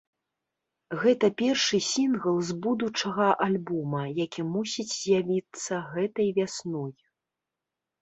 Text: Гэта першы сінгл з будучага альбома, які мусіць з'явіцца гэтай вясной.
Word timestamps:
Гэта 1.03 1.29
першы 1.41 1.79
сінгл 1.89 2.35
з 2.49 2.57
будучага 2.67 3.29
альбома, 3.47 4.03
які 4.25 4.49
мусіць 4.57 4.89
з'явіцца 4.97 5.73
гэтай 5.95 6.37
вясной. 6.43 6.93